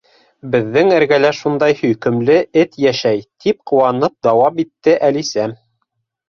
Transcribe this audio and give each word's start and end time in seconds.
—Беҙҙең 0.53 0.87
эргәлә 0.99 1.29
шундай 1.39 1.75
һөйкөмлө 1.81 2.37
эт 2.63 2.79
йәшәй! 2.87 3.21
—тип 3.45 3.61
ҡыуанып 3.73 4.17
дауам 4.29 4.59
итте 4.65 4.97
Әлисә. 5.11 5.47